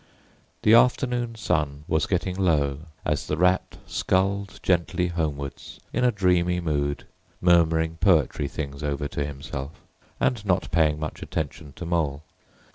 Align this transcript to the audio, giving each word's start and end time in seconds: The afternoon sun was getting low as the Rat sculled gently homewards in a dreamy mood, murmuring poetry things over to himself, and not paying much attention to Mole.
The 0.63 0.73
afternoon 0.73 1.35
sun 1.35 1.83
was 1.87 2.07
getting 2.07 2.35
low 2.35 2.87
as 3.05 3.27
the 3.27 3.37
Rat 3.37 3.77
sculled 3.85 4.59
gently 4.63 5.09
homewards 5.09 5.79
in 5.93 6.03
a 6.03 6.11
dreamy 6.11 6.59
mood, 6.59 7.05
murmuring 7.39 7.97
poetry 7.97 8.47
things 8.47 8.81
over 8.81 9.07
to 9.09 9.23
himself, 9.23 9.79
and 10.19 10.43
not 10.43 10.71
paying 10.71 10.99
much 10.99 11.21
attention 11.21 11.73
to 11.73 11.85
Mole. 11.85 12.23